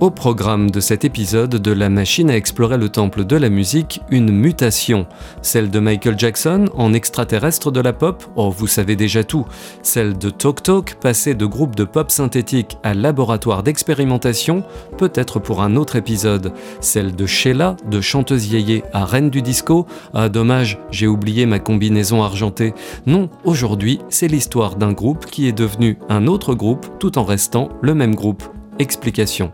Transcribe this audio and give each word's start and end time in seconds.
Au 0.00 0.10
programme 0.10 0.70
de 0.70 0.78
cet 0.78 1.04
épisode 1.04 1.56
de 1.56 1.72
La 1.72 1.88
machine 1.88 2.30
à 2.30 2.36
explorer 2.36 2.78
le 2.78 2.88
temple 2.88 3.24
de 3.24 3.34
la 3.34 3.48
musique, 3.48 4.00
une 4.10 4.30
mutation. 4.30 5.08
Celle 5.42 5.70
de 5.70 5.80
Michael 5.80 6.16
Jackson 6.16 6.66
en 6.76 6.92
extraterrestre 6.92 7.72
de 7.72 7.80
la 7.80 7.92
pop, 7.92 8.22
oh 8.36 8.48
vous 8.48 8.68
savez 8.68 8.94
déjà 8.94 9.24
tout. 9.24 9.44
Celle 9.82 10.16
de 10.16 10.30
Talk 10.30 10.62
Talk, 10.62 10.94
passée 11.00 11.34
de 11.34 11.44
groupe 11.46 11.74
de 11.74 11.82
pop 11.82 12.12
synthétique 12.12 12.78
à 12.84 12.94
laboratoire 12.94 13.64
d'expérimentation, 13.64 14.62
peut-être 14.98 15.40
pour 15.40 15.62
un 15.62 15.74
autre 15.74 15.96
épisode. 15.96 16.52
Celle 16.80 17.16
de 17.16 17.26
Sheila, 17.26 17.74
de 17.90 18.00
chanteuse 18.00 18.52
yéyé 18.52 18.84
à 18.92 19.04
reine 19.04 19.30
du 19.30 19.42
disco, 19.42 19.88
ah 20.14 20.28
dommage, 20.28 20.78
j'ai 20.92 21.08
oublié 21.08 21.44
ma 21.44 21.58
combinaison 21.58 22.22
argentée. 22.22 22.72
Non, 23.06 23.30
aujourd'hui, 23.42 23.98
c'est 24.10 24.28
l'histoire 24.28 24.76
d'un 24.76 24.92
groupe 24.92 25.26
qui 25.26 25.48
est 25.48 25.52
devenu 25.52 25.98
un 26.08 26.28
autre 26.28 26.54
groupe 26.54 26.86
tout 27.00 27.18
en 27.18 27.24
restant 27.24 27.70
le 27.82 27.94
même 27.94 28.14
groupe. 28.14 28.44
Explication. 28.78 29.52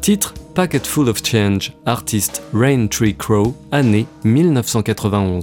Titre 0.00 0.32
Packet 0.54 0.86
Full 0.86 1.10
of 1.10 1.22
Change, 1.22 1.72
artiste 1.86 2.40
Rain 2.54 2.88
Tree 2.88 3.12
Crow, 3.12 3.54
année 3.70 4.06
1991. 4.24 5.42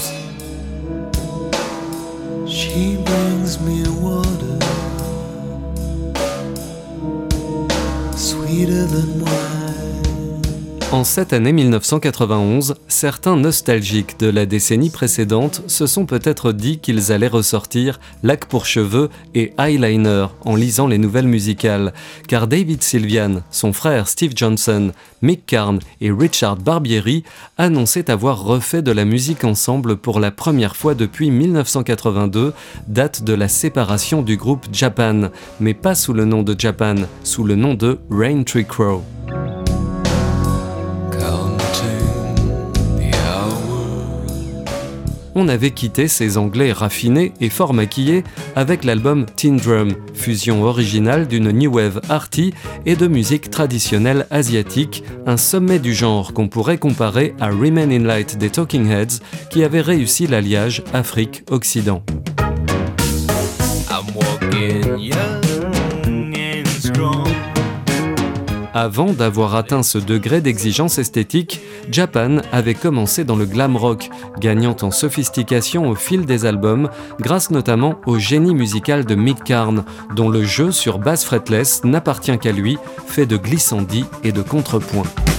She 2.47 2.97
brings 3.05 3.59
me 3.61 3.83
water, 4.01 4.57
sweeter 8.15 8.87
than 8.87 9.23
wine. 9.23 9.46
En 10.97 11.03
cette 11.03 11.31
année 11.31 11.53
1991, 11.53 12.73
certains 12.87 13.35
nostalgiques 13.35 14.19
de 14.19 14.31
la 14.31 14.47
décennie 14.47 14.89
précédente 14.89 15.61
se 15.67 15.85
sont 15.85 16.07
peut-être 16.07 16.53
dit 16.53 16.79
qu'ils 16.79 17.11
allaient 17.11 17.27
ressortir 17.27 17.99
lac 18.23 18.45
pour 18.45 18.65
cheveux 18.65 19.11
et 19.35 19.53
eyeliner 19.59 20.25
en 20.43 20.55
lisant 20.55 20.87
les 20.87 20.97
nouvelles 20.97 21.27
musicales, 21.27 21.93
car 22.27 22.47
David 22.47 22.81
Sylvian, 22.81 23.43
son 23.51 23.73
frère 23.73 24.07
Steve 24.07 24.31
Johnson, 24.35 24.91
Mick 25.21 25.45
Karn 25.45 25.77
et 26.01 26.09
Richard 26.09 26.55
Barbieri 26.55 27.23
annonçaient 27.59 28.09
avoir 28.09 28.43
refait 28.43 28.81
de 28.81 28.91
la 28.91 29.05
musique 29.05 29.43
ensemble 29.43 29.97
pour 29.97 30.19
la 30.19 30.31
première 30.31 30.75
fois 30.75 30.95
depuis 30.95 31.29
1982, 31.29 32.53
date 32.87 33.23
de 33.23 33.33
la 33.35 33.49
séparation 33.49 34.23
du 34.23 34.35
groupe 34.35 34.65
Japan, 34.71 35.29
mais 35.59 35.75
pas 35.75 35.93
sous 35.93 36.13
le 36.13 36.25
nom 36.25 36.41
de 36.41 36.59
Japan, 36.59 36.95
sous 37.23 37.43
le 37.43 37.53
nom 37.53 37.75
de 37.75 37.99
Rain 38.09 38.41
Tree 38.41 38.65
Crow. 38.65 39.03
On 45.37 45.47
avait 45.47 45.69
quitté 45.69 46.07
ces 46.07 46.39
Anglais 46.39 46.71
raffinés 46.71 47.31
et 47.39 47.49
fort 47.49 47.73
maquillés 47.75 48.23
avec 48.55 48.83
l'album 48.83 49.27
Teen 49.35 49.57
Drum, 49.57 49.93
fusion 50.15 50.63
originale 50.63 51.27
d'une 51.27 51.51
new 51.51 51.71
wave 51.71 52.01
arty 52.09 52.55
et 52.87 52.95
de 52.95 53.05
musique 53.05 53.51
traditionnelle 53.51 54.25
asiatique, 54.31 55.03
un 55.27 55.37
sommet 55.37 55.77
du 55.77 55.93
genre 55.93 56.33
qu'on 56.33 56.47
pourrait 56.47 56.79
comparer 56.79 57.35
à 57.39 57.49
Remain 57.49 57.91
in 57.91 57.99
Light 57.99 58.37
des 58.39 58.49
Talking 58.49 58.89
Heads 58.89 59.19
qui 59.51 59.63
avait 59.63 59.81
réussi 59.81 60.25
l'alliage 60.25 60.83
Afrique-Occident. 60.91 62.01
Avant 68.79 69.11
d'avoir 69.11 69.55
atteint 69.55 69.81
ce 69.81 69.97
degré 69.97 70.39
d'exigence 70.39 70.99
esthétique, 70.99 71.61
Japan 71.89 72.41
avait 72.51 72.75
commencé 72.75 73.23
dans 73.23 73.35
le 73.35 73.47
glam 73.47 73.75
rock, 73.75 74.11
gagnant 74.39 74.75
en 74.83 74.91
sophistication 74.91 75.89
au 75.89 75.95
fil 75.95 76.27
des 76.27 76.45
albums, 76.45 76.87
grâce 77.19 77.49
notamment 77.49 77.99
au 78.05 78.19
génie 78.19 78.53
musical 78.53 79.03
de 79.03 79.15
Mick 79.15 79.43
Karn, 79.43 79.83
dont 80.15 80.29
le 80.29 80.43
jeu 80.43 80.71
sur 80.71 80.99
basse 80.99 81.25
fretless 81.25 81.85
n'appartient 81.85 82.37
qu'à 82.37 82.51
lui, 82.51 82.77
fait 83.07 83.25
de 83.25 83.37
glissandis 83.37 84.05
et 84.23 84.31
de 84.31 84.43
contrepoints. 84.43 85.36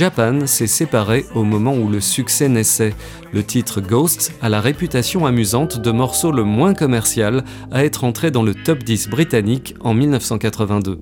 Japan 0.00 0.46
s'est 0.46 0.66
séparé 0.66 1.26
au 1.34 1.44
moment 1.44 1.74
où 1.74 1.90
le 1.90 2.00
succès 2.00 2.48
naissait. 2.48 2.94
Le 3.34 3.44
titre 3.44 3.82
Ghost 3.82 4.32
a 4.40 4.48
la 4.48 4.62
réputation 4.62 5.26
amusante 5.26 5.78
de 5.78 5.90
morceau 5.90 6.32
le 6.32 6.42
moins 6.42 6.72
commercial 6.72 7.44
à 7.70 7.84
être 7.84 8.04
entré 8.04 8.30
dans 8.30 8.42
le 8.42 8.54
top 8.54 8.82
10 8.82 9.10
britannique 9.10 9.74
en 9.80 9.92
1982. 9.92 11.00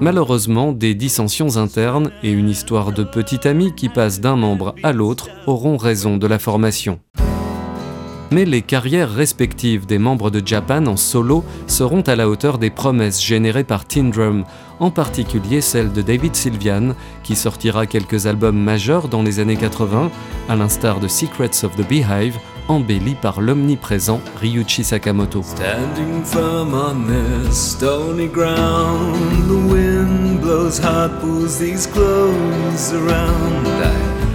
Malheureusement, 0.00 0.72
des 0.72 0.94
dissensions 0.94 1.58
internes 1.58 2.10
et 2.22 2.30
une 2.30 2.48
histoire 2.48 2.92
de 2.92 3.04
petit 3.04 3.46
ami 3.46 3.74
qui 3.74 3.90
passe 3.90 4.20
d'un 4.20 4.34
membre 4.34 4.74
à 4.82 4.92
l'autre 4.92 5.28
auront 5.46 5.76
raison 5.76 6.16
de 6.16 6.26
la 6.26 6.38
formation. 6.38 7.00
Mais 8.30 8.46
les 8.46 8.62
carrières 8.62 9.12
respectives 9.12 9.84
des 9.84 9.98
membres 9.98 10.30
de 10.30 10.40
Japan 10.44 10.86
en 10.86 10.96
solo 10.96 11.44
seront 11.66 12.00
à 12.02 12.16
la 12.16 12.28
hauteur 12.28 12.56
des 12.56 12.70
promesses 12.70 13.22
générées 13.22 13.64
par 13.64 13.84
Teen 13.84 14.10
Drum, 14.10 14.44
en 14.78 14.90
particulier 14.90 15.60
celle 15.60 15.92
de 15.92 16.00
David 16.00 16.34
Sylvian, 16.34 16.94
qui 17.22 17.36
sortira 17.36 17.86
quelques 17.86 18.26
albums 18.26 18.58
majeurs 18.58 19.08
dans 19.08 19.22
les 19.22 19.38
années 19.38 19.56
80, 19.56 20.10
à 20.48 20.56
l'instar 20.56 21.00
de 21.00 21.08
Secrets 21.08 21.64
of 21.64 21.76
the 21.76 21.86
Beehive 21.86 22.38
embelli 22.68 23.16
par 23.16 23.40
l'omniprésent 23.40 24.20
Ryuichi 24.40 24.84
Sakamoto. 24.84 25.42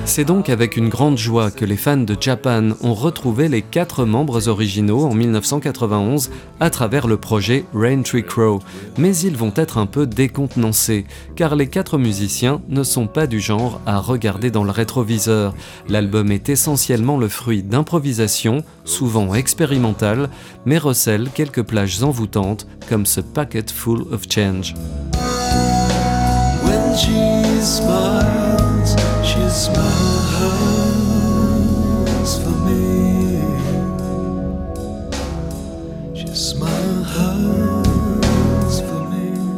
C'est 0.06 0.26
donc 0.26 0.50
avec 0.50 0.76
une 0.76 0.90
grande 0.90 1.18
joie 1.18 1.50
que 1.50 1.64
les 1.64 1.78
fans 1.78 1.96
de 1.96 2.18
Japan 2.20 2.72
ont 2.82 2.94
retrouvé 2.94 3.48
les 3.48 3.62
quatre 3.62 4.04
membres 4.04 4.50
originaux 4.50 5.06
en 5.06 5.14
1991 5.14 6.32
à 6.60 6.70
travers 6.70 7.08
le 7.08 7.16
projet 7.16 7.64
Rain 7.74 8.02
Tree 8.02 8.26
Crow, 8.26 8.60
mais 8.98 9.16
ils 9.16 9.38
vont 9.38 9.54
être 9.56 9.78
un 9.78 9.86
peu 9.86 10.06
décontenancés, 10.06 11.06
car 11.38 11.56
les 11.56 11.68
quatre 11.68 11.98
musiciens 11.98 12.62
ne 12.68 12.84
sont 12.84 13.08
pas 13.08 13.28
du 13.28 13.40
genre 13.40 13.80
à 13.86 14.00
regarder 14.00 14.52
dans 14.52 14.66
le 14.66 14.72
rétroviseur. 14.72 15.56
L'album 15.88 16.34
est 16.34 16.50
essentiellement 16.50 17.18
le 17.18 17.30
fruit 17.30 17.64
d'improvisation, 17.64 18.62
souvent 18.84 19.34
expérimentales, 19.36 20.30
mais 20.66 20.80
recèle 20.80 21.30
quelques 21.34 21.64
plages 21.64 22.04
envoûtantes 22.04 22.68
comme 22.90 23.06
ce 23.06 23.22
Packet 23.22 23.72
Full 23.72 24.06
of 24.12 24.24
Change. 24.30 24.74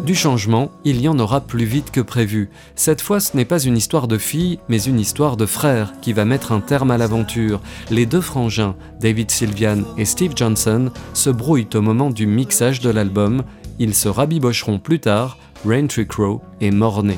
Du 0.03 0.15
changement, 0.15 0.71
il 0.83 0.99
y 0.99 1.07
en 1.07 1.19
aura 1.19 1.41
plus 1.41 1.65
vite 1.65 1.91
que 1.91 2.01
prévu. 2.01 2.49
Cette 2.75 3.01
fois, 3.01 3.19
ce 3.19 3.37
n'est 3.37 3.45
pas 3.45 3.59
une 3.59 3.77
histoire 3.77 4.07
de 4.07 4.17
fille, 4.17 4.57
mais 4.67 4.81
une 4.81 4.99
histoire 4.99 5.37
de 5.37 5.45
frère 5.45 5.93
qui 6.01 6.13
va 6.13 6.25
mettre 6.25 6.51
un 6.51 6.59
terme 6.59 6.89
à 6.89 6.97
l'aventure. 6.97 7.61
Les 7.91 8.07
deux 8.07 8.21
frangins, 8.21 8.75
David 8.99 9.29
Sylvian 9.29 9.83
et 9.95 10.05
Steve 10.05 10.33
Johnson, 10.35 10.89
se 11.13 11.29
brouillent 11.29 11.69
au 11.75 11.81
moment 11.81 12.09
du 12.09 12.25
mixage 12.25 12.79
de 12.79 12.89
l'album. 12.89 13.43
Ils 13.77 13.93
se 13.93 14.07
rabibocheront 14.09 14.79
plus 14.79 14.99
tard. 14.99 15.37
Rain 15.65 15.87
Tree 15.87 16.07
Crow 16.07 16.41
est 16.61 16.71
mort-né. 16.71 17.17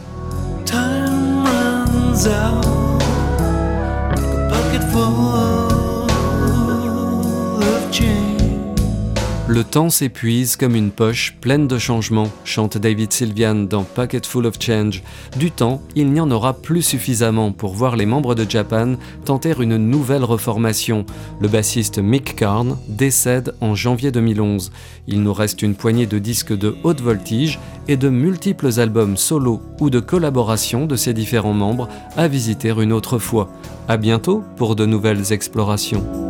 Temps 9.64 9.90
s'épuise 9.90 10.56
comme 10.56 10.76
une 10.76 10.92
poche 10.92 11.36
pleine 11.42 11.68
de 11.68 11.78
changements, 11.78 12.30
chante 12.44 12.78
David 12.78 13.12
Sylvian 13.12 13.56
dans 13.56 13.84
Pocket 13.84 14.26
Full 14.26 14.46
of 14.46 14.56
Change. 14.60 15.04
Du 15.38 15.52
temps, 15.52 15.82
il 15.96 16.12
n'y 16.12 16.20
en 16.20 16.30
aura 16.30 16.54
plus 16.54 16.82
suffisamment 16.82 17.52
pour 17.52 17.74
voir 17.74 17.96
les 17.96 18.06
membres 18.06 18.36
de 18.36 18.50
Japan 18.50 18.96
tenter 19.26 19.54
une 19.60 19.78
nouvelle 19.78 20.24
reformation. 20.24 21.06
Le 21.42 21.48
bassiste 21.48 22.00
Mick 22.00 22.36
Karn 22.36 22.78
décède 22.88 23.54
en 23.60 23.76
janvier 23.76 24.12
2011. 24.12 24.72
Il 25.08 25.24
nous 25.24 25.34
reste 25.34 25.62
une 25.62 25.76
poignée 25.76 26.06
de 26.06 26.20
disques 26.20 26.58
de 26.58 26.76
haute 26.84 27.02
voltige 27.02 27.60
et 27.88 27.98
de 27.98 28.10
multiples 28.10 28.80
albums 28.80 29.18
solo 29.18 29.62
ou 29.80 29.90
de 29.90 30.00
collaboration 30.00 30.86
de 30.86 30.96
ces 30.96 31.14
différents 31.14 31.54
membres 31.54 31.90
à 32.16 32.28
visiter 32.28 32.70
une 32.70 32.94
autre 32.94 33.18
fois. 33.18 33.50
À 33.88 33.98
bientôt 33.98 34.44
pour 34.58 34.76
de 34.76 34.86
nouvelles 34.86 35.34
explorations. 35.34 36.30